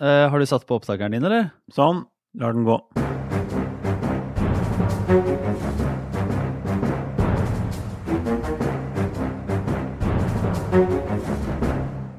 [0.00, 1.50] Eh, har du satt på opptakeren din, eller?
[1.72, 2.04] Sånn.
[2.38, 2.80] Lar den gå.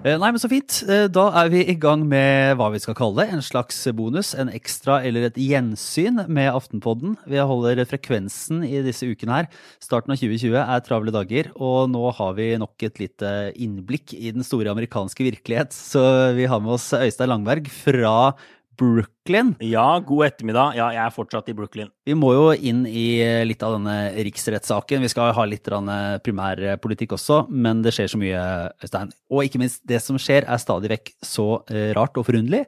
[0.06, 0.84] Nei, men så fint.
[0.86, 3.34] Eh, Da er vi i gang med hva vi skal kalle det.
[3.34, 7.16] En slags bonus, en ekstra eller et gjensyn med Aftenpodden.
[7.26, 9.48] Vi holder frekvensen i disse ukene her.
[9.82, 14.30] Starten av 2020 er travle dager, og nå har vi nok et lite innblikk i
[14.30, 15.74] den store amerikanske virkelighet.
[15.74, 16.06] Så
[16.38, 18.36] vi har med oss Øystein Langberg fra
[18.80, 19.54] Brooklyn.
[19.64, 20.76] Ja, god ettermiddag.
[20.78, 21.92] Ja, jeg er fortsatt i Brooklyn.
[22.08, 23.08] Vi må jo inn i
[23.48, 23.96] litt av denne
[24.28, 25.06] riksrettssaken.
[25.06, 25.70] Vi skal ha litt
[26.26, 28.44] primærpolitikk også, men det skjer så mye,
[28.84, 29.14] Øystein.
[29.32, 32.66] Og ikke minst, det som skjer er stadig vekk så eh, rart og forunderlig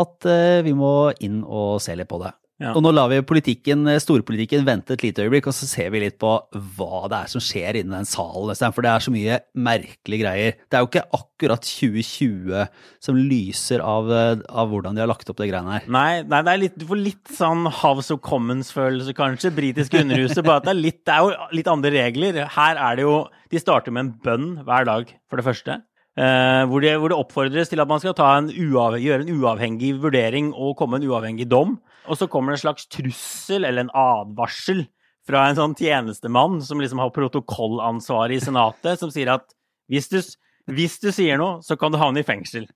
[0.00, 2.32] at eh, vi må inn og se litt på det.
[2.60, 2.74] Ja.
[2.76, 6.02] Og nå lar vi politikken, eh, storpolitikken vente et lite øyeblikk, og så ser vi
[6.02, 6.34] litt på
[6.76, 8.52] hva det er som skjer innen den salen.
[8.74, 10.58] For det er så mye merkelige greier.
[10.68, 12.68] Det er jo ikke akkurat 2020
[13.00, 15.88] som lyser av, eh, av hvordan de har lagt opp de greiene her.
[15.88, 19.54] Nei, nei det er litt, du får litt sånn House of Commons-følelse, kanskje.
[19.56, 20.44] Britiske underhuset.
[20.44, 22.44] Bare at det er, litt, det er jo litt andre regler.
[22.44, 25.82] Her er det jo De starter med en bønn hver dag, for det første.
[26.14, 29.32] Uh, hvor, det, hvor det oppfordres til at man skal ta en uav, gjøre en
[29.40, 31.80] uavhengig vurdering og komme en uavhengig dom.
[32.08, 34.86] Og så kommer det en slags trussel eller en advarsel
[35.28, 39.46] fra en sånn tjenestemann som liksom har protokollansvaret i Senatet, som sier at
[39.90, 40.18] hvis du,
[40.72, 42.66] hvis du sier noe, så kan du havne i fengsel.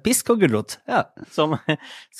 [0.00, 0.78] Pisk og gulrot.
[0.88, 1.02] Ja.
[1.32, 1.58] Sånn,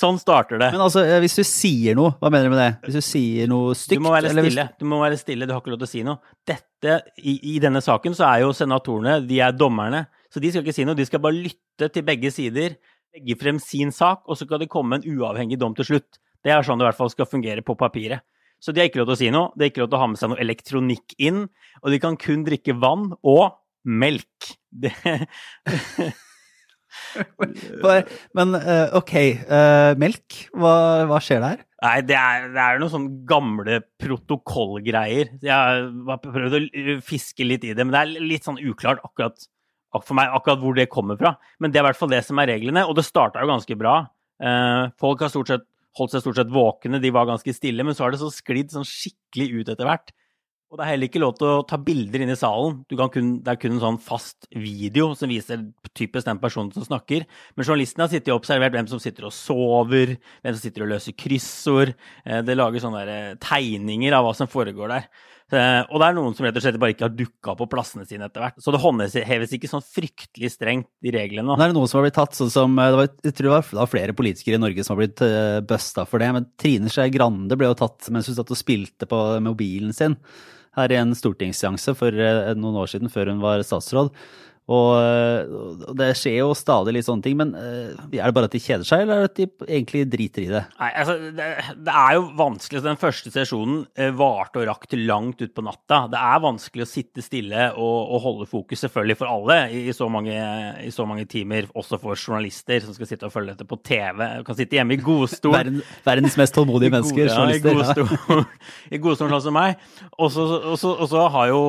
[0.00, 0.68] sånn starter det.
[0.74, 2.72] Men altså, eh, hvis du sier noe, hva mener du med det?
[2.84, 4.02] Hvis du sier noe stygt?
[4.02, 4.66] Du må være stille.
[4.80, 6.34] Du må være stille, du har ikke lov til å si noe.
[6.46, 10.66] Dette, i, I denne saken så er jo senatorene de er dommerne, så de skal
[10.66, 10.98] ikke si noe.
[10.98, 12.76] De skal bare lytte til begge sider,
[13.16, 16.20] legge frem sin sak, og så skal det komme en uavhengig dom til slutt.
[16.44, 18.24] Det er sånn det i hvert fall skal fungere på papiret.
[18.62, 20.02] Så de har ikke lov til å si noe, de har ikke lov til å
[20.02, 21.46] ha med seg noe elektronikk inn,
[21.82, 24.54] og de kan kun drikke vann og melk.
[24.72, 24.92] Det,
[28.38, 30.74] Men eh, ok, eh, melk, hva,
[31.10, 31.64] hva skjer der?
[31.84, 35.34] Nei, det er, det er noen sånne gamle protokollgreier.
[35.44, 35.52] Jeg
[36.08, 36.62] har prøvd å
[37.04, 39.36] fiske litt i det, men det er litt sånn uklart akkurat
[40.02, 41.36] for meg akkurat hvor det kommer fra.
[41.62, 43.76] Men det er i hvert fall det som er reglene, og det starta jo ganske
[43.78, 43.98] bra.
[44.42, 45.68] Eh, folk har stort sett
[45.98, 48.74] holdt seg stort sett våkne, de var ganske stille, men så har det så sklidd
[48.74, 50.14] sånn skikkelig ut etter hvert.
[50.72, 52.80] Og det er heller ikke lov til å ta bilder inne i salen.
[52.90, 55.60] Kun, det er kun en sånn fast video som viser
[55.94, 57.28] typisk den personen som snakker.
[57.54, 60.90] Men journalistene har sittet og observert hvem som sitter og sover, hvem som sitter og
[60.90, 61.94] løser kryssord.
[62.24, 65.06] Eh, Det lager sånne eh, tegninger av hva som foregår der.
[65.52, 68.06] Eh, Og det er noen som rett og slett bare ikke har dukka på plassene
[68.08, 68.56] sine etter hvert.
[68.64, 71.52] Så det håndheves ikke sånn fryktelig strengt, de reglene.
[71.52, 73.54] Nå er noen som har blitt tatt, sånn som eh, det var, Jeg tror det
[73.54, 76.32] var, det flere politikere i Norge som har blitt uh, busta for det.
[76.38, 80.18] Men Trine Skei Grande ble jo tatt mens hun satt og spilte på mobilen sin
[80.74, 84.10] her i en stortingsseanse for eh, noen år siden, før hun var statsråd.
[84.64, 88.54] Og, eh, det skjer jo stadig litt sånne ting, men eh, er det bare at
[88.54, 90.62] de kjeder seg, eller er det at de egentlig driter i det?
[90.78, 91.48] Nei, altså, det,
[91.84, 92.80] det er jo vanskelig.
[92.86, 95.98] Den første sesjonen eh, varte og rakk til langt utpå natta.
[96.12, 99.96] Det er vanskelig å sitte stille og, og holde fokus, selvfølgelig for alle, i, i,
[99.96, 100.38] så mange,
[100.80, 101.68] i så mange timer.
[101.76, 104.24] Også for journalister som skal sitte og følge dette på TV.
[104.40, 105.58] Du kan sitte hjemme i godstol.
[105.58, 108.00] Verden, verdens mest tålmodige mennesker, ja, i journalister.
[108.00, 108.08] ja.
[108.08, 108.48] godstol,
[108.96, 109.76] I godstolen sånn som meg.
[110.16, 111.62] Og så, og, så, og så har jo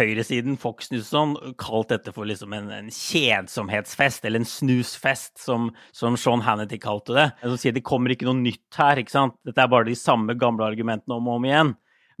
[0.00, 5.70] høyresiden, Fox News sånn, kalt dette for liksom en, en kjedsomhetsfest, eller en snusfest, som,
[5.94, 7.28] som Sean Hannity kalte det.
[7.44, 9.38] Som sier det kommer ikke noe nytt her, ikke sant.
[9.46, 11.72] Dette er bare de samme gamle argumentene om og om igjen.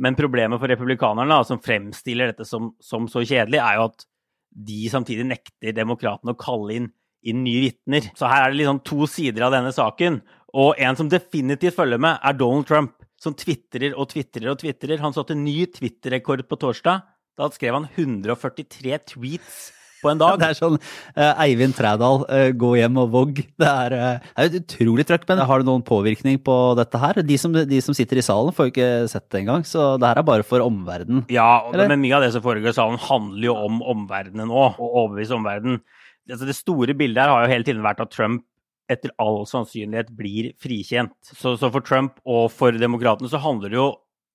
[0.02, 4.06] Men problemet for republikanerne, som fremstiller dette som, som så kjedelig, er jo at
[4.52, 6.88] de samtidig nekter demokratene å kalle inn,
[7.24, 8.08] inn nye vitner.
[8.18, 10.20] Så her er det liksom to sider av denne saken.
[10.58, 15.00] Og en som definitivt følger med, er Donald Trump, som tvitrer og tvitrer og tvitrer.
[15.00, 17.06] Han satte ny Twitter-rekord på torsdag.
[17.38, 19.70] Da skrev han 143 tweets
[20.02, 20.38] på en dag.
[20.40, 23.42] Det er sånn uh, Eivind Trædal, uh, gå hjem og vogg.
[23.62, 27.00] Det er, uh, det er et utrolig trøkk, men har det noen påvirkning på dette
[27.02, 27.22] her?
[27.26, 30.10] De som, de som sitter i salen får jo ikke sett det engang, så det
[30.10, 31.26] her er bare for omverdenen.
[31.32, 31.90] Ja, Eller?
[31.92, 35.36] men mye av det som foregår i salen, handler jo om omverdenen nå, og overbevise
[35.38, 35.82] omverdenen.
[36.30, 38.44] Altså, det store bildet her har jo hele tiden vært at Trump
[38.90, 41.14] etter all sannsynlighet blir frikjent.
[41.30, 43.90] Så, så for Trump og for demokratene så handler det jo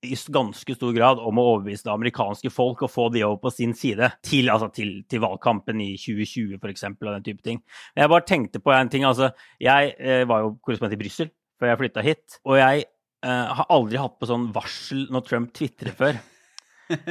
[0.06, 3.52] i ganske stor grad om å overbevise det amerikanske folk og få de over på
[3.54, 6.86] sin side til, altså til, til valgkampen i 2020 f.eks.
[6.92, 7.64] og den type ting.
[7.96, 9.08] Men Jeg bare tenkte på en ting.
[9.10, 12.38] altså, Jeg eh, var jo korrespondent i Brussel før jeg flytta hit.
[12.46, 16.22] Og jeg eh, har aldri hatt på sånn varsel når Trump tvitrer før.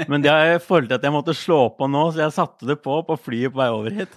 [0.09, 2.79] Men det har jeg følt at jeg måtte slå på nå, så jeg satte det
[2.85, 4.15] på på flyet på vei over hit.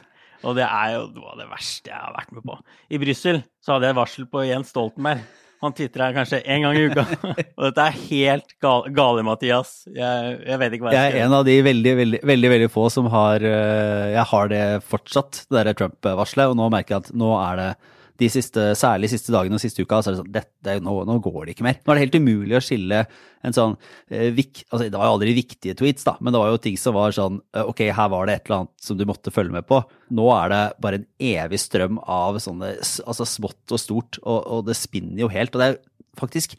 [0.48, 2.56] Og det er jo noe av det verste jeg har vært med på.
[2.96, 5.26] I Brussel så hadde jeg varsel på Jens Stoltenberg.
[5.60, 7.04] Han tvitrer kanskje én gang i uka.
[7.60, 9.74] Og dette er helt gal gale, Mathias.
[9.92, 12.70] Jeg, jeg vet ikke hva Jeg jeg er en av de veldig, veldig, veldig, veldig
[12.72, 17.08] få som har eh, Jeg har det fortsatt, det derre Trump-varselet, og nå merker jeg
[17.08, 17.70] at nå er det
[18.20, 21.18] de siste, særlig siste dagene og siste uka, så er det sånn dette, nå, nå,
[21.24, 21.78] går det ikke mer.
[21.80, 23.04] Nå er det helt umulig å skille
[23.48, 23.76] en sånn
[24.12, 26.80] eh, vik, altså Det var jo aldri viktige tweets, da, men det var jo ting
[26.80, 29.56] som var sånn eh, Ok, her var det et eller annet som du måtte følge
[29.56, 29.80] med på.
[30.16, 34.68] Nå er det bare en evig strøm av sånne altså smått og stort, og, og
[34.68, 35.56] det spinner jo helt.
[35.56, 35.80] Og det er
[36.20, 36.58] faktisk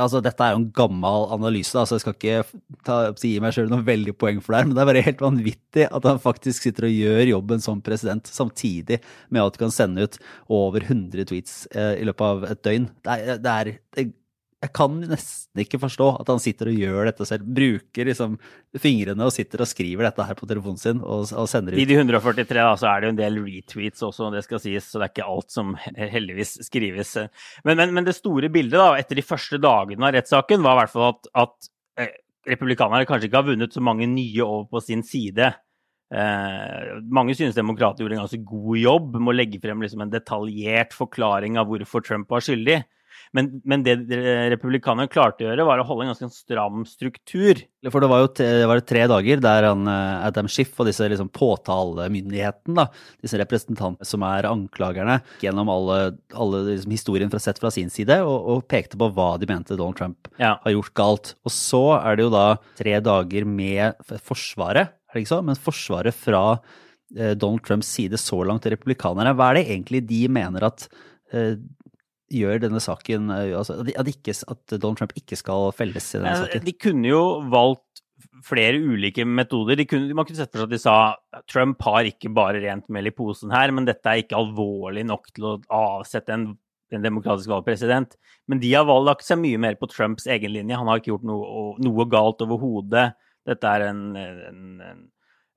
[0.00, 3.68] altså Dette er jo en gammel analyse, altså jeg skal ikke ta, gi meg sjøl
[3.72, 6.64] noe veldig poeng for det her, men det er bare helt vanvittig at han faktisk
[6.66, 10.18] sitter og gjør jobben som president samtidig med at du kan sende ut
[10.52, 12.88] over 100 tweets eh, i løpet av et døgn.
[13.04, 13.72] Det er, det er,
[14.62, 17.46] jeg kan nesten ikke forstå at han sitter og gjør dette selv.
[17.56, 18.36] Bruker liksom
[18.78, 21.80] fingrene og sitter og skriver dette her på telefonen sin og, og sender ut.
[21.82, 24.86] I de 143 da, så er det jo en del retweets også, det skal sies,
[24.86, 27.16] så det er ikke alt som heldigvis skrives.
[27.66, 30.82] Men, men, men det store bildet da, etter de første dagene av rettssaken var i
[30.82, 32.14] hvert fall at, at eh,
[32.54, 35.50] republikanerne kanskje ikke har vunnet så mange nye over på sin side.
[36.14, 40.14] Eh, mange synes demokrater gjorde en ganske god jobb med å legge frem liksom en
[40.14, 42.84] detaljert forklaring av hvorfor Trump var skyldig.
[43.32, 43.96] Men, men det
[44.52, 47.62] republikanerne klarte å gjøre, var å holde en ganske stram struktur.
[47.88, 51.08] For det var jo det var tre dager der han, eh, Adam Schiff og disse
[51.08, 52.86] liksom påtalemyndigheten, da,
[53.24, 55.98] disse representantene som er anklagerne, gjennom alle,
[56.36, 59.78] alle liksom, historien fra sett fra sin side, og, og, pekte på hva de mente
[59.80, 60.54] Donald Trump ja.
[60.62, 61.34] har gjort galt.
[61.48, 62.46] Og så er det jo da
[62.78, 65.42] tre dager med Forsvaret, er det ikke så?
[65.44, 66.42] Men Forsvaret fra
[67.16, 69.32] eh, Donald Trumps side så langt til republikanerne.
[69.36, 70.86] Hva er det egentlig de mener at
[71.32, 71.56] eh,
[72.32, 76.36] gjør denne saken eh, altså, at, ikke, at, Donald Trump ikke skal felles i denne
[76.44, 76.66] saken?
[76.66, 78.02] De kunne jo valgt
[78.46, 79.78] flere ulike metoder.
[79.78, 80.96] De kunne, man kunne sett for seg at de sa
[81.50, 85.30] Trump har ikke bare rent mel i posen her, men dette er ikke alvorlig nok
[85.34, 86.48] til å avsette en,
[86.94, 88.16] en demokratisk valgpresident.
[88.50, 90.78] Men de har valgt seg mye mer på Trumps egen linje.
[90.78, 93.12] Han har ikke gjort noe, noe galt overhodet.
[93.48, 95.02] Dette er en, en, en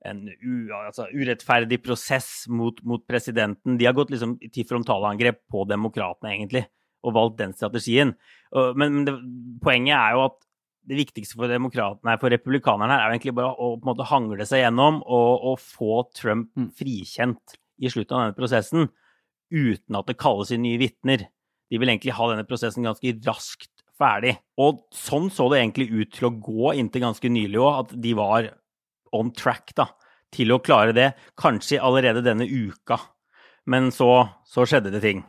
[0.06, 3.78] en u, altså, urettferdig prosess mot, mot, presidenten.
[3.80, 6.66] De har gått liksom til frontalangrep på demokratene, egentlig,
[7.06, 8.14] og valgt den strategien.
[8.52, 9.14] Men, men det,
[9.62, 10.40] poenget er jo at
[10.86, 11.50] det viktigste for,
[12.20, 15.32] for republikanerne her er jo egentlig bare å på en måte hangle seg gjennom og,
[15.50, 16.68] og få Trump mm.
[16.78, 18.90] frikjent i slutten av denne prosessen,
[19.52, 21.26] uten at det kalles inn nye vitner.
[21.70, 24.36] De vil egentlig ha denne prosessen ganske raskt ferdig.
[24.60, 28.14] Og sånn så det egentlig ut til å gå inntil ganske nylig òg, at de
[28.16, 28.50] var
[29.18, 29.88] on track da,
[30.34, 32.98] til å klare det, kanskje allerede denne uka.
[33.66, 35.24] Men så, så skjedde det ting.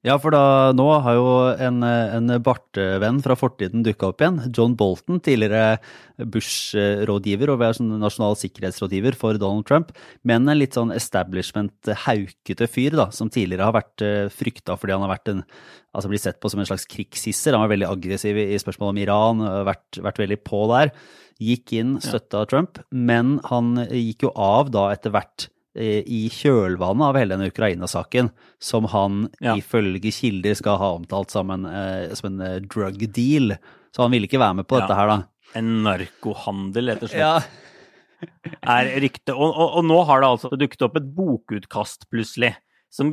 [0.00, 4.38] Ja, for da, nå har jo en, en bartevenn fra fortiden dukka opp igjen.
[4.56, 5.76] John Bolton, tidligere
[6.16, 9.92] Bush-rådgiver og sånn nasjonal sikkerhetsrådgiver for Donald Trump.
[10.24, 15.04] Men en litt sånn establishment-haukete fyr, da, som tidligere har vært uh, frykta fordi han
[15.04, 15.44] har vært en,
[15.92, 17.52] altså blitt sett på som en slags krigshisser.
[17.52, 20.96] Han var veldig aggressiv i, spørsmålet om Iran, vært, vært veldig på der
[21.40, 22.48] gikk inn, støtta ja.
[22.48, 27.50] Trump, men han gikk jo av da etter hvert eh, i kjølvannet av hele denne
[27.52, 29.54] Ukraina-saken, som han ja.
[29.58, 33.54] ifølge kilder skal ha omtalt som en, eh, som en, eh, drug deal.
[33.94, 34.86] Så han ville ikke være med på ja.
[34.86, 35.18] dette her, da.
[35.58, 37.22] En narkohandel, rett og slett.
[37.22, 37.68] Ja.
[38.76, 39.32] er ryktet.
[39.34, 42.54] Og, og, og, nå har det altså dukket opp et bokutkast, plutselig.
[42.90, 43.12] Som,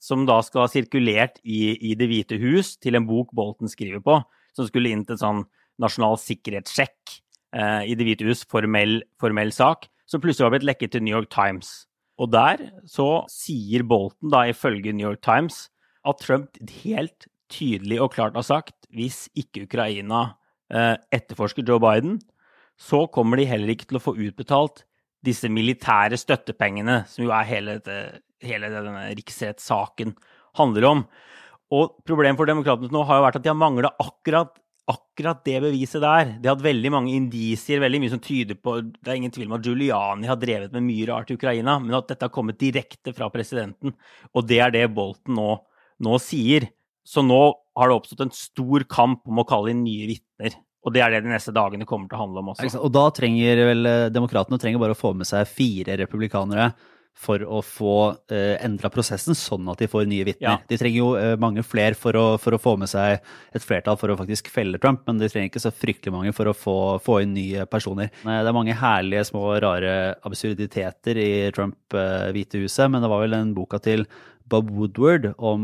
[0.00, 4.00] som da skal ha sirkulert i, i Det hvite hus til en bok Bolten skriver
[4.00, 4.14] på,
[4.56, 5.42] som skulle inn til en sånn
[5.80, 7.18] nasjonal sikkerhetssjekk
[7.56, 11.12] eh, i Det hvite hus, formell, formell, sak, som plutselig har blitt lekket til New
[11.12, 11.89] York Times.
[12.20, 15.68] Og der så sier Bolton, da ifølge New York Times,
[16.04, 20.36] at Trump helt tydelig og klart har sagt hvis ikke Ukraina
[20.72, 22.18] eh, etterforsker Joe Biden,
[22.80, 24.84] så kommer de heller ikke til å få utbetalt
[25.24, 30.14] disse militære støttepengene, som jo er hele, dette, hele denne riksrettssaken
[30.56, 31.04] handler om.
[31.76, 34.56] Og problemet for demokratene nå har jo vært at de har mangla akkurat
[34.90, 39.08] akkurat det beviset der De hadde veldig mange indisier, veldig mye som tyder på Det
[39.08, 42.10] er ingen tvil om at Giuliani har drevet med mye rart i Ukraina, men at
[42.10, 43.94] dette har kommet direkte fra presidenten.
[44.34, 45.54] Og det er det Bolten nå,
[46.04, 46.68] nå sier.
[47.06, 47.40] Så nå
[47.78, 50.58] har det oppstått en stor kamp om å kalle inn nye vitner.
[50.84, 52.70] Og det er det de neste dagene kommer til å handle om også.
[52.80, 56.70] Og da trenger vel eh, demokratene trenger bare å få med seg fire republikanere
[57.20, 57.94] for å få
[58.32, 60.46] eh, endra prosessen, sånn at de får nye vitner.
[60.46, 60.54] Ja.
[60.70, 63.20] De trenger jo uh, mange flere for for å, få med seg
[63.56, 66.44] et flertall for å faktisk felle Trump, men de trenger ikke så fryktelig mange for
[66.48, 68.08] å få, få inn nye personer.
[68.24, 69.92] Det er mange herlige, små, rare
[70.26, 74.00] absurditeter i Trump-Hvite uh, huset, men det var vel den boka til
[74.50, 75.62] Bob Woodward om,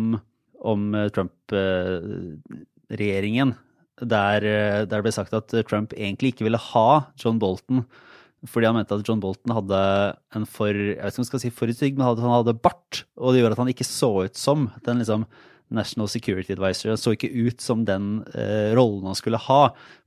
[0.61, 0.81] om
[1.17, 3.51] Trump-regjeringen,
[3.97, 7.79] der, der det ble sagt at Trump egentlig ikke ville ha John Bolton
[8.51, 9.81] fordi han mente at John Bolton hadde
[10.37, 13.05] en for jeg vet ikke om skal si forutsigd, men han hadde bart.
[13.19, 15.27] Og det gjorde at han ikke så ut som den liksom
[15.75, 16.93] National Security Advisor.
[16.93, 19.63] Han så ikke ut som den eh, rollen han skulle ha.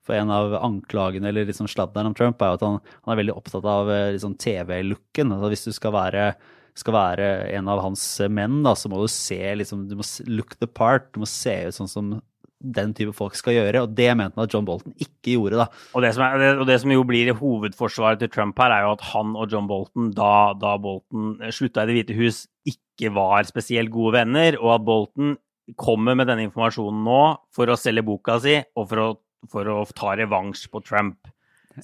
[0.06, 3.20] For en av anklagene eller liksom sladderen om Trump er jo at han, han, er
[3.22, 5.36] veldig opptatt av eh, liksom TV-looken.
[5.36, 6.32] Altså hvis du skal være
[6.80, 7.26] skal være
[7.58, 11.10] en av hans menn, da, så må du se liksom, Du må look the part.
[11.12, 12.14] Du må se ut sånn som
[12.60, 15.62] den type folk skal gjøre, og det mente man at John Bolton ikke gjorde.
[15.62, 15.68] da.
[15.96, 18.96] Og det som, er, og det som jo blir hovedforsvaret til Trump her, er jo
[18.98, 23.48] at han og John Bolton, da, da Bolton slutta i Det hvite hus, ikke var
[23.48, 25.38] spesielt gode venner, og at Bolton
[25.80, 27.24] kommer med denne informasjonen nå
[27.54, 29.10] for å selge boka si og for å,
[29.52, 31.30] for å ta revansj på Trump.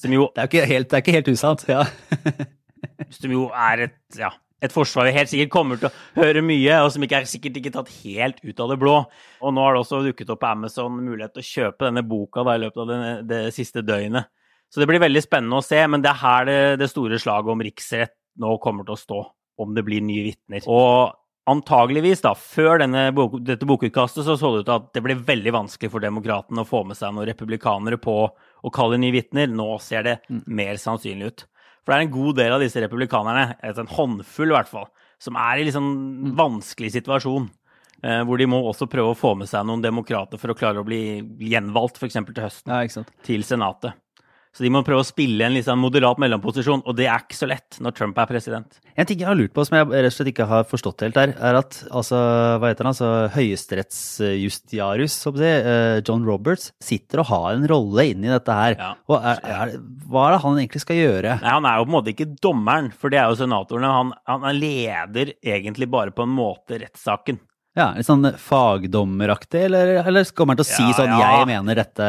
[0.02, 1.86] Som jo Det er ikke helt, det er ikke helt usant, ja.
[3.18, 4.34] som jo er et ja,
[4.66, 7.60] et forsvar vi helt sikkert kommer til å høre mye, og som ikke er sikkert
[7.62, 8.96] ikke tatt helt ut av det blå.
[9.42, 12.46] Og nå har det også dukket opp på Amazon mulighet til å kjøpe denne boka
[12.46, 14.32] da, i løpet av det, det, siste døgnet.
[14.74, 17.54] Så det blir veldig spennende å se, men det er her det, det store slaget
[17.54, 19.22] om riksrett nå kommer til å stå,
[19.64, 20.66] om det blir nye vitner.
[20.68, 21.14] Og
[21.50, 25.18] antageligvis, da, før denne bok, dette bokutkastet, så så det ut til at det ble
[25.28, 29.52] veldig vanskelig for demokratene å få med seg noen republikanere på å kalle nye vitner.
[29.52, 30.42] Nå ser det mm.
[30.58, 31.46] mer sannsynlig ut.
[31.86, 34.88] For det er en god del av disse republikanerne, en håndfull i hvert fall,
[35.22, 37.46] som er i liksom vanskelig situasjon.
[38.06, 40.82] Eh, hvor de må også prøve å få med seg noen demokrater for å klare
[40.82, 42.18] å bli gjenvalgt, f.eks.
[42.18, 43.96] til høsten, ja, til Senatet.
[44.56, 47.48] Så de må prøve å spille en liksom moderat mellomposisjon, og det er ikke så
[47.52, 48.78] lett når Trump er president.
[48.96, 51.18] En ting jeg har lurt på, som jeg rett og slett ikke har forstått helt
[51.18, 52.22] der, er at altså,
[52.62, 58.56] hva heter han, altså, høyesterettsjustiarius, eh, John Roberts, sitter og har en rolle inni dette
[58.56, 58.78] her.
[58.80, 58.94] Ja.
[59.12, 59.76] Og er, er,
[60.08, 61.36] hva er det han egentlig skal gjøre?
[61.42, 63.92] Nei, Han er jo på en måte ikke dommeren, for det er jo senatorene.
[63.92, 67.44] Han, han leder egentlig bare på en måte rettssaken.
[67.76, 71.32] Ja, Litt sånn fagdommeraktig, eller, eller kommer han til å si ja, sånn ja.
[71.42, 72.06] 'jeg mener dette,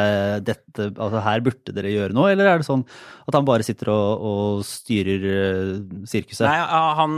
[0.47, 2.85] dette, altså her burde dere gjøre noe', eller er det sånn
[3.27, 5.73] at han bare sitter og, og styrer uh,
[6.07, 6.47] sirkuset?
[6.47, 6.61] Nei,
[7.01, 7.17] han,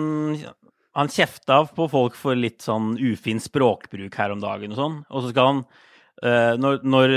[0.97, 5.27] han kjefta på folk for litt sånn ufin språkbruk her om dagen og sånn, og
[5.27, 5.63] så skal han
[6.19, 7.13] Uh, når, når,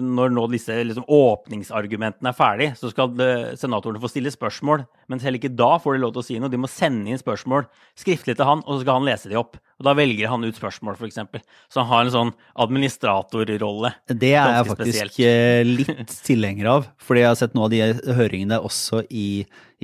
[0.00, 3.12] når, nå disse liksom, åpningsargumentene er ferdig, så skal
[3.60, 4.86] senatorene få stille spørsmål.
[5.12, 6.48] Men selv ikke da får de lov til å si noe.
[6.48, 7.66] De må sende inn spørsmål
[8.00, 9.60] skriftlig til han, og så skal han lese de opp.
[9.76, 11.44] Og Da velger han ut spørsmål, f.eks.
[11.68, 12.32] Så han har en sånn
[12.64, 13.92] administratorrolle.
[14.08, 15.18] Det er jeg faktisk spesielt.
[15.20, 16.90] Eh, litt tilhenger av.
[16.96, 19.28] Fordi jeg har sett noen av de høringene også i,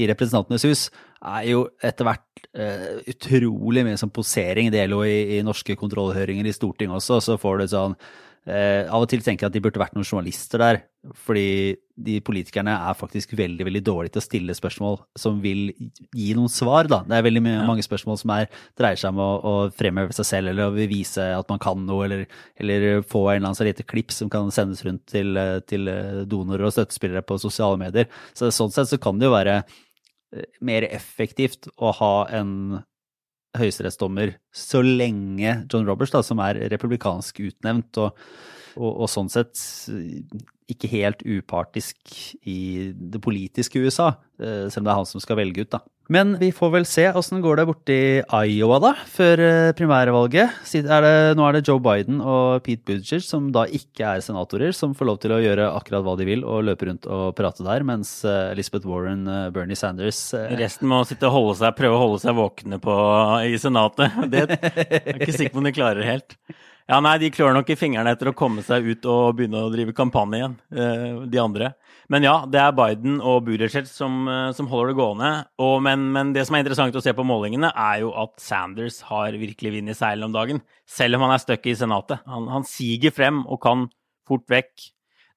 [0.00, 0.87] i Representantenes hus.
[1.20, 4.72] er jo etter hvert uh, utrolig mye sånn posering.
[4.72, 7.20] Det gjelder jo i, i norske kontrollhøringer i Stortinget også.
[7.20, 7.99] Så får du sånn
[8.42, 10.80] Eh, av og til tenker jeg at de burde vært noen journalister der,
[11.22, 15.70] fordi de politikerne er faktisk veldig veldig dårlige til å stille spørsmål som vil
[16.11, 16.90] gi noen svar.
[16.90, 17.02] da.
[17.06, 17.62] Det er veldig ja.
[17.68, 21.28] mange spørsmål som er, dreier seg om å, å, fremheve seg selv eller å vise
[21.37, 22.26] at man kan noe, eller,
[22.58, 25.38] eller få en eller annen så lite klipp som kan sendes rundt til,
[25.70, 25.92] til
[26.26, 28.11] donorer og støttespillere på sosiale medier.
[28.34, 32.82] Så Sånn sett så kan det jo være eh, mer effektivt å ha en
[33.59, 38.18] høyesterettsdommer så lenge John Roberts, da, som er republikansk utnevnt og,
[38.78, 39.61] og, og, sånn sett
[40.73, 42.14] ikke helt upartisk
[42.49, 45.82] i det politiske USA, eh, selv om det er han som skal velge ut, da.
[46.11, 50.56] Men vi får vel se åssen går det borti Iowa, da, før eh, primærvalget.
[50.82, 54.75] Er det, nå er det Joe Biden og Pete Buttigieg, som da ikke er senatorer,
[54.75, 57.64] som får lov til å gjøre akkurat hva de vil og løpe rundt og prate
[57.66, 60.21] der, mens eh, Elizabeth Warren, eh, Bernie Sanders
[60.59, 62.99] Resten må sitte og holde seg, prøve å holde seg våkne på,
[63.47, 64.18] i Senatet.
[64.32, 66.37] Det er ikke sikker på om de klarer helt.
[66.90, 69.71] Ja, nei, de klør nok i fingrene etter å komme seg ut og begynne å
[69.73, 70.56] drive kampanje igjen,
[71.30, 71.71] de andre.
[72.12, 75.31] Men ja, det er Biden og Buttigieg som, eh, som, holder det gående.
[75.64, 79.00] Og, men, men, det som er interessant å se på målingene, er jo at Sanders
[79.09, 80.61] har virkelig vind i seilene om dagen.
[80.85, 82.21] Selv om han er stuck i Senatet.
[82.28, 83.88] Han, han siger frem og kan
[84.28, 84.92] fort vekk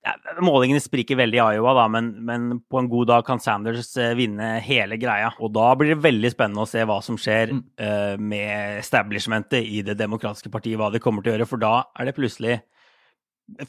[0.05, 0.13] ja,
[0.44, 4.13] Målingene spriker veldig i Iowa, da, men, men, på en god dag kan Sanders eh,
[4.17, 5.32] vinne hele greia.
[5.41, 7.63] Og da blir det veldig spennende å se hva som skjer mm.
[7.82, 11.50] uh, med establishmentet i Det demokratiske partiet, hva de kommer til å gjøre.
[11.50, 12.60] For da er det plutselig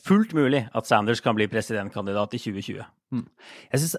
[0.02, 2.86] fullt mulig at Sanders kan bli presidentkandidat i 2020.
[3.14, 3.26] Mm.
[3.72, 3.96] Jeg synes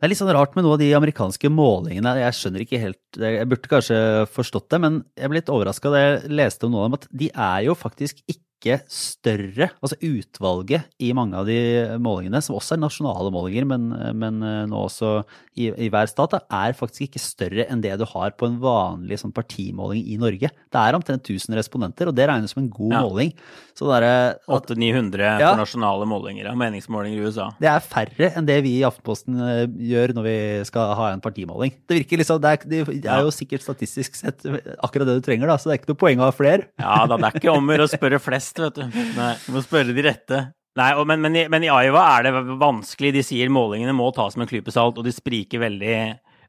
[0.00, 2.14] det er litt sånn rart med noe av de amerikanske målingene.
[2.22, 3.98] Jeg skjønner ikke helt Jeg burde kanskje
[4.32, 7.10] forstått det, men jeg ble litt overraska da jeg leste om noe av dem, at
[7.20, 11.56] de er jo faktisk ikke ikke større, altså utvalget i mange av de
[12.02, 13.88] målingene, som også er nasjonale målinger, men,
[14.20, 15.22] men eh, nå også
[15.56, 19.20] i, i, hver stat, er faktisk ikke større enn det du har på en vanlig
[19.22, 20.52] sånn partimåling i Norge.
[20.52, 23.02] Det er omtrent 1000 respondenter, og det regnes som en god ja.
[23.06, 23.34] måling.
[23.80, 27.48] 800-900 ja, for nasjonale målinger, ja, meningsmålinger i USA.
[27.62, 30.36] Det er færre enn det vi i Aftenposten eh, gjør når vi
[30.68, 31.72] skal ha en partimåling.
[31.88, 34.44] Det virker liksom, det er, det er jo sikkert statistisk sett
[34.84, 36.68] akkurat det du trenger, da, så det er ikke noe poeng å ha flere.
[36.80, 38.98] Ja da, det er ikke om å spørre flest best, vet du.
[39.16, 40.42] Nei, du må spørre de rette.
[40.78, 43.14] Nei, og, men, men, i, men, i, Iowa er det vanskelig.
[43.18, 45.96] De sier målingene må tas med en klype salt, og de spriker veldig.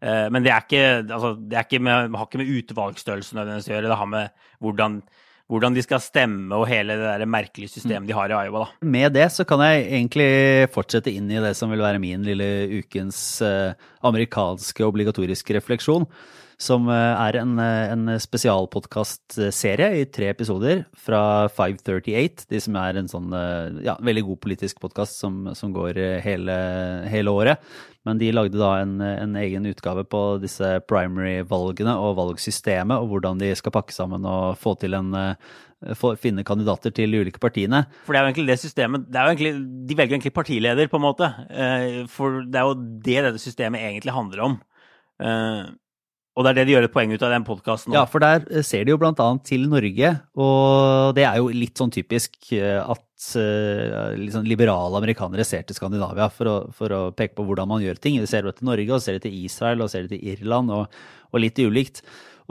[0.02, 3.70] Uh, men det, er ikke, altså, det er ikke med, har ikke med utvalgsstørrelsen nødvendigvis
[3.70, 3.92] å gjøre.
[3.92, 5.00] Det har med hvordan,
[5.52, 8.66] hvordan de skal stemme og hele det der merkelige systemet de har i Iowa.
[8.66, 8.90] Da.
[8.94, 10.30] Med det så kan jeg egentlig
[10.74, 13.74] fortsette inn i det som vil være min lille ukens uh,
[14.08, 16.08] amerikanske obligatoriske refleksjon
[16.62, 22.46] som er en, en spesialpodkastserie i tre episoder fra 538.
[22.52, 23.34] De som er en sånn
[23.82, 26.58] ja, veldig god politisk podkast som, som, går hele,
[27.10, 27.66] hele, året.
[28.06, 33.42] Men de lagde da en, en egen utgave på disse primary-valgene og valgsystemet, og hvordan
[33.42, 35.14] de skal pakke sammen og få til en
[36.22, 37.88] finne kandidater til de ulike partiene.
[38.06, 39.54] For det er jo egentlig det systemet det egentlig,
[39.90, 41.30] De velger egentlig partileder, på en måte.
[42.14, 44.60] For det er jo det dette systemet egentlig handler om.
[46.32, 47.96] Og det er det de gjør et poeng ut av den podkasten.
[47.96, 51.50] Ja, for der eh, ser de jo blant annet til Norge, og det er jo
[51.52, 57.02] litt sånn typisk eh, at liksom liberale amerikanere ser til Skandinavia for å, for å,
[57.14, 58.16] peke på hvordan man gjør ting.
[58.18, 60.72] De ser det til Norge, og ser det til Israel, og ser det til Irland,
[60.74, 62.02] og, og litt ulikt.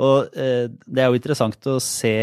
[0.00, 2.14] Og eh, det er jo interessant å se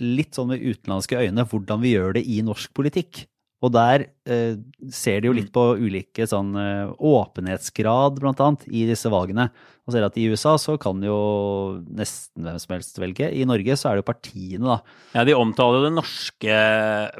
[0.00, 3.26] litt sånn med utenlandske øyne hvordan vi gjør det i norsk politikk.
[3.64, 4.56] Og der eh,
[4.92, 5.54] ser de jo litt mm.
[5.54, 6.56] på ulike sånn
[6.96, 9.50] åpenhetsgrad, blant annet, i disse valgene.
[9.84, 11.16] Og ser at i USA så kan jo
[11.92, 13.28] nesten hvem som helst velge.
[13.28, 14.78] I Norge så er det jo partiene, da.
[15.12, 16.56] Ja, de omtaler jo det norske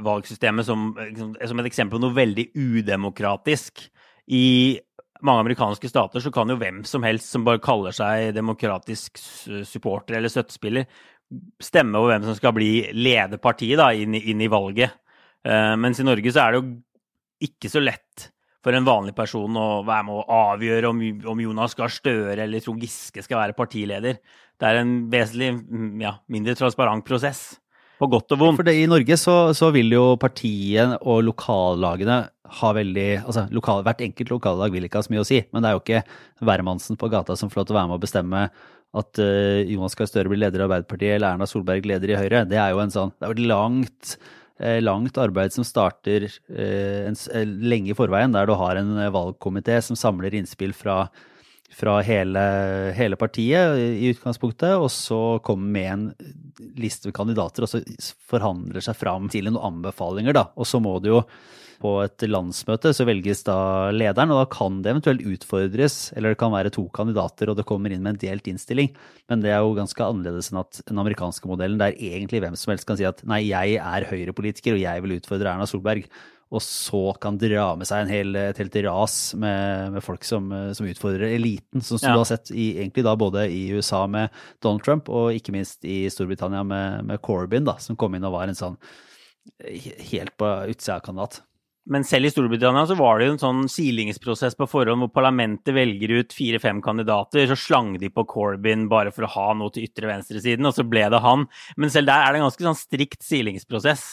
[0.07, 3.85] valgsystemet som, liksom, som et eksempel på noe veldig udemokratisk.
[4.33, 4.47] I
[5.25, 9.21] mange amerikanske stater så kan jo hvem som helst som bare kaller seg demokratisk
[9.69, 10.89] supporter eller støttespiller,
[11.63, 14.97] stemme over hvem som skal bli lederpartiet da, inn, inn i valget.
[15.45, 18.31] Uh, mens i Norge så er det jo ikke så lett
[18.65, 21.03] for en vanlig person å være med å avgjøre om,
[21.35, 24.21] om Jonas Gahr Støre eller Trond Giske skal være partileder.
[24.61, 27.45] Det er en vesentlig mm, ja, mindre transparent prosess.
[28.01, 28.59] På godt og vondt.
[28.59, 32.25] For det, I Norge så, så, vil jo partiet og lokallagene
[32.59, 35.63] ha veldig altså lokal, Hvert enkelt lokallag vil ikke ha så mye å si, men
[35.63, 36.03] det er jo ikke
[36.45, 38.47] hvermannsen på gata som får lov til å være med å bestemme
[38.95, 42.45] at uh, Jonas Gahr Støre blir leder i Arbeiderpartiet eller Erna Solberg leder i Høyre.
[42.51, 44.17] Det er jo en sånn, det er jo et langt
[44.81, 49.99] langt arbeid som starter eh, eh, lenge i forveien, der du har en valgkomité som
[49.99, 51.09] samler innspill fra,
[51.75, 52.43] fra hele,
[52.97, 56.07] hele, partiet i utgangspunktet, og så kommer med en
[56.79, 57.83] liste med kandidater og så
[58.31, 60.37] forhandler seg fram til noen anbefalinger.
[60.37, 60.49] Da.
[60.55, 61.25] Og så må det jo
[61.85, 63.57] på et landsmøte så velges da
[63.93, 67.67] lederen, og da kan det eventuelt utfordres, eller det kan være to kandidater og det
[67.69, 68.93] kommer inn med en delt innstilling.
[69.31, 72.73] Men det er jo ganske annerledes enn at den amerikanske modellen, der egentlig hvem som
[72.73, 76.09] helst kan si at nei, jeg er høyrepolitiker og jeg vil utfordre Erna Solberg.
[76.55, 80.53] Og så kan dra med seg en hel, et helt ras med, med folk som,
[80.77, 82.15] som, utfordrer eliten, som som ja.
[82.15, 84.31] du har sett i, egentlig da både i USA med
[84.63, 88.37] Donald Trump, og ikke minst i Storbritannia med, med Corbyn, da, som kom inn og
[88.37, 88.79] var en sånn
[90.13, 91.43] helt på utsida-kandidat.
[91.85, 95.75] Men selv i Storbritannia så var det jo en sånn silingsprosess på forhånd hvor parlamentet
[95.77, 97.45] velger ut fire-fem kandidater.
[97.51, 100.87] Så slang de på Corbyn bare for å ha noe til ytre venstresiden, og så
[100.89, 101.45] ble det han.
[101.77, 104.07] Men selv der er det en ganske sånn strikt silingsprosess.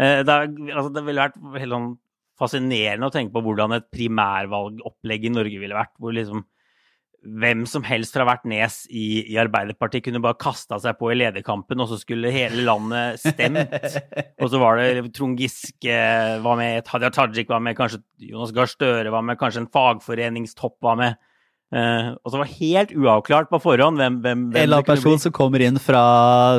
[0.00, 0.36] Eh, det,
[0.74, 1.94] altså, det ville vært helt sånn
[2.36, 5.94] fascinerende å tenke på hvordan et primærvalgopplegg i Norge ville vært.
[6.00, 6.44] hvor liksom
[7.26, 11.16] hvem som helst fra hvert nes i, i Arbeiderpartiet kunne bare kasta seg på i
[11.18, 13.72] lederkampen, og så skulle hele landet stemt.
[14.42, 15.96] og så var det Trond Giske
[16.44, 20.78] var med, Hadia Tajik var med, kanskje Jonas Gahr Støre var med, kanskje en fagforeningstopp
[20.86, 21.18] var med.
[21.74, 24.86] Uh, og så var det helt uavklart på forhånd hvem, hvem, hvem En eller annen
[24.86, 26.02] person som kommer inn fra,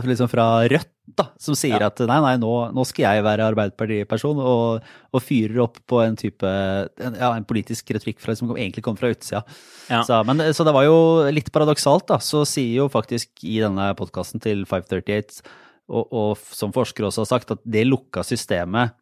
[0.03, 1.87] liksom fra Rødt, da, som sier ja.
[1.87, 6.17] at nei, nei, nå, nå, skal jeg være Arbeiderpartiperson, og, og fyrer opp på en
[6.19, 9.43] type en, ja, en politisk retorikk fra, som egentlig kommer fra utsida.
[9.87, 10.01] Ja.
[10.07, 10.97] Så, men, så det var jo
[11.31, 12.19] litt paradoksalt, da.
[12.23, 15.47] Så sier jo faktisk i denne podkasten til 538,
[15.87, 18.97] og, og som forskere også har sagt, at det lukka systemet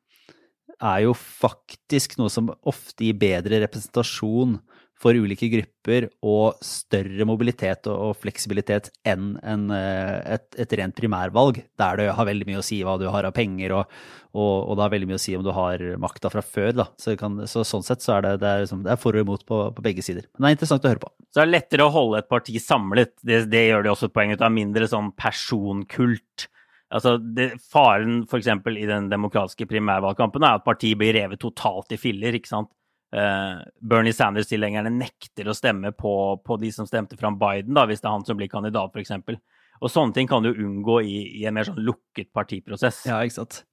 [0.75, 4.59] er jo faktisk noe som ofte gir bedre representasjon
[5.05, 11.59] for ulike grupper og større mobilitet og, fleksibilitet enn en, eh, et, et, rent primærvalg,
[11.77, 13.99] der det har veldig mye å si hva du har av penger, og,
[14.33, 16.71] og, og det har veldig mye å si om du har makta fra før.
[16.81, 16.87] Da.
[17.01, 19.27] Så, kan, så, sånn sett så er det, det, er, liksom, det er for og
[19.27, 20.25] imot på, på, begge sider.
[20.33, 21.13] Men det er interessant å høre på.
[21.29, 23.13] Så det er lettere å holde et parti samlet.
[23.21, 26.47] Det, det gjør det også et poeng ut av mindre sånn personkult.
[26.95, 28.49] Altså, det, Faren f.eks.
[28.73, 32.37] i den demokratiske primærvalgkampen er at partiet blir revet totalt i filler.
[32.37, 32.71] ikke sant?
[33.15, 36.13] Uh, Bernie Sanders-tilhengerne nekter å stemme på,
[36.43, 39.39] på, de som stemte fram Biden, da, hvis det er han som blir kandidat, f.eks.
[39.83, 43.03] Og sånne ting kan du unngå i, i, en mer sånn lukket partiprosess.
[43.09, 43.63] Ja, ikke sant.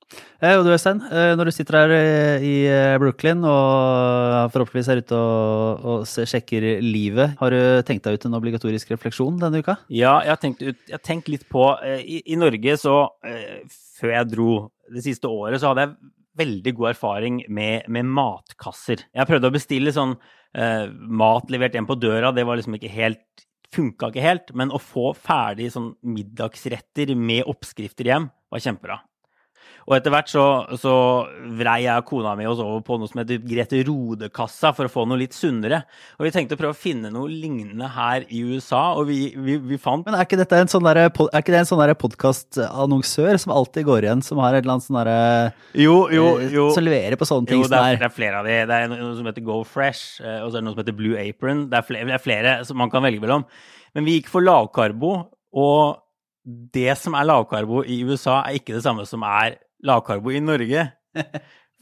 [0.43, 2.55] Eh, og du Øystein, eh, når du sitter her eh, i
[3.01, 8.37] Brooklyn og forhåpentligvis er ute og, og sjekker livet, har du tenkt deg ut en
[8.37, 9.79] obligatorisk refleksjon denne uka?
[9.89, 11.71] Ja, jeg har tenkt, ut, jeg har tenkt litt på
[12.03, 12.97] i, i, Norge så
[14.01, 14.51] Før jeg dro
[14.93, 19.07] det siste året, så hadde jeg veldig god erfaring med, med matkasser.
[19.13, 20.15] Jeg prøvde å bestille sånn
[20.57, 24.69] eh, mat levert hjem på døra, det var liksom ikke helt Funka ikke helt, men
[24.69, 28.99] å få ferdig sånn middagsretter med oppskrifter hjem var kjempebra.
[29.89, 30.45] Og etter hvert så,
[30.79, 30.95] så
[31.59, 35.05] vrei jeg kona mi oss over på noe som heter Grete Rode-kassa, for å få
[35.09, 35.83] noe litt sunnere.
[36.19, 39.57] Og vi tenkte å prøve å finne noe lignende her i USA, og vi, vi,
[39.73, 43.41] vi fant Men er ikke, dette en sånn der, er ikke det en sånn podkastannonsør
[43.43, 45.19] som alltid går igjen, som har et eller annet sånn derre
[45.79, 46.69] jo, jo, jo.
[46.77, 48.59] Som leverer på sånne ting jo, det er, det er flere av de.
[48.71, 51.19] Det er noe som heter Go Fresh, og så er det noe som heter Blue
[51.19, 51.67] Apron.
[51.73, 53.47] Det er flere, det er flere som man kan velge mellom.
[53.97, 55.13] Men vi gikk for lavkarbo,
[55.59, 55.99] og
[56.75, 60.87] det som er lavkarbo i USA, er ikke det samme som er lavkarbo i Norge.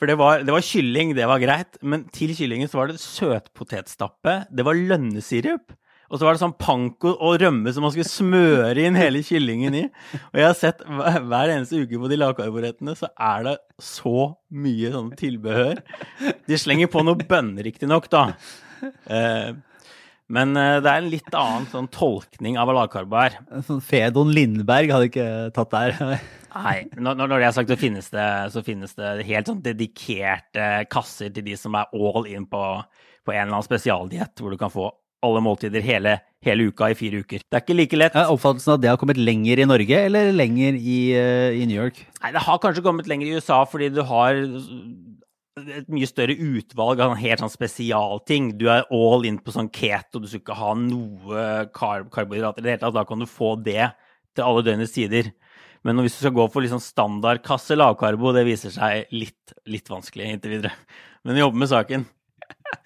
[0.01, 3.03] For det var, det var, kylling, det var greit, men til kyllingen så var det
[3.03, 5.75] søtpotetstappe, det var lønnesirup.
[6.11, 9.77] Og så var det sånn panko og rømme som man skulle smøre inn hele kyllingen
[9.79, 9.83] i.
[10.33, 14.91] Og jeg har sett hver eneste uke på de lavkarborettene, så er det så mye
[14.97, 15.85] sånn tilbehør.
[16.51, 18.25] De slenger på noe bønner, riktignok, da.
[18.81, 19.53] Eh,
[20.35, 23.39] men eh, det er en litt annen sånn tolkning av hva lavkarbo er.
[23.69, 26.19] Sånn Fedon Lindberg hadde ikke tatt der.
[26.55, 26.77] Nei.
[26.99, 31.31] Når, når det er sagt, så finnes det, så finnes det helt sånn dedikerte kasser
[31.35, 32.65] til de som er all in på,
[33.27, 34.91] på en eller annen spesialdiett, hvor du kan få
[35.27, 37.45] alle måltider hele, hele, uka i fire uker.
[37.45, 38.17] Det er ikke like lett.
[38.17, 41.77] Er oppfattelsen at det har kommet lenger i Norge, eller lenger i, uh, i New
[41.77, 42.01] York?
[42.23, 44.41] Nei, det har kanskje kommet lenger i USA, fordi du har
[45.61, 48.55] et mye større utvalg av helt sånn spesialting.
[48.61, 51.45] Du er all in på sånn keto, du skal ikke ha noe
[51.77, 52.97] karb karbohydrater i det hele tatt.
[52.97, 53.91] Da kan du få det
[54.37, 55.33] til alle døgnets tider.
[55.87, 60.35] Men hvis du skal gå for liksom standardkasse lavkarbo, det viser seg litt, litt vanskelig
[60.35, 60.75] inntil videre.
[61.25, 62.05] Men jobbe med saken.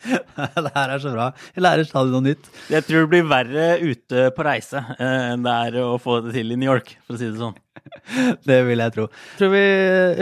[0.64, 1.30] det her er så bra.
[1.57, 2.48] Jeg lærer stadig noe nytt.
[2.70, 6.37] Jeg tror det blir verre ute på reise eh, enn det er å få det
[6.37, 7.57] til i New York, for å si det sånn.
[8.48, 9.06] Det vil jeg tro.
[9.38, 9.64] Tror vi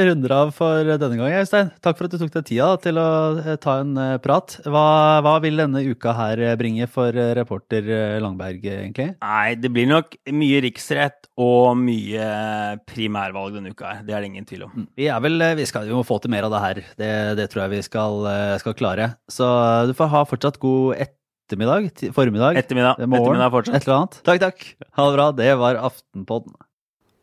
[0.09, 1.71] runder av for denne gang, Øystein.
[1.85, 3.09] Takk for at du tok deg tida til å
[3.43, 4.57] eh, ta en eh, prat.
[4.67, 4.85] Hva,
[5.25, 7.89] hva, vil denne uka her bringe for reporter
[8.23, 9.13] Langberg, egentlig?
[9.23, 12.29] Nei, det blir nok mye riksrett og mye
[12.89, 14.05] primærvalg denne uka her.
[14.07, 14.77] Det er det ingen tvil om.
[14.77, 14.89] Mm.
[14.99, 16.85] Vi, vel, vi skal jo få til mer av det her.
[17.01, 18.31] Det, det tror jeg vi skal,
[18.63, 19.13] skal klare.
[19.31, 19.49] Så
[19.89, 23.81] du får ha fortsatt god ettermiddag, formiddag, ettermiddag, morgen, ettermiddag fortsatt.
[23.81, 24.21] et eller annet.
[24.29, 24.69] Takk, takk.
[24.99, 25.33] Ha det bra.
[25.43, 26.55] Det var Aftenpodden.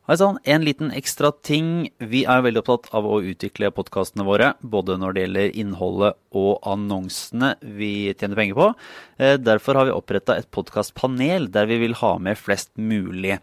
[0.09, 1.67] Hei sann, en liten ekstra ting.
[2.01, 6.65] Vi er veldig opptatt av å utvikle podkastene våre, både når det gjelder innholdet og
[6.71, 8.69] annonsene vi tjener penger på.
[9.21, 13.37] Eh, derfor har vi oppretta et podkastpanel der vi vil ha med flest mulig.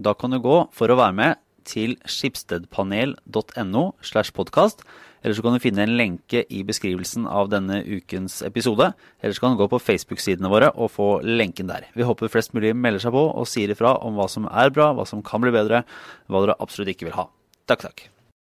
[0.00, 4.82] Da kan du gå for å være med til skipsstedpanel.no slash podkast
[5.22, 8.92] eller så kan du finne en lenke i beskrivelsen av denne ukens episode.
[9.20, 11.88] Eller så kan du gå på Facebook-sidene våre og få lenken der.
[11.98, 14.92] Vi håper flest mulig melder seg på og sier ifra om hva som er bra,
[14.94, 15.82] hva som kan bli bedre,
[16.30, 17.26] hva dere absolutt ikke vil ha.
[17.68, 18.06] Takk, takk.